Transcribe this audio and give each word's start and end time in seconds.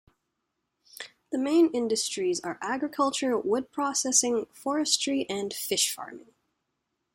The 1.31 1.37
main 1.37 1.69
industries 1.75 2.39
are 2.39 2.57
agriculture, 2.59 3.37
wood 3.37 3.71
processing, 3.71 4.47
forestry, 4.51 5.27
and 5.29 5.53
fish 5.53 5.93
farming. 5.95 6.33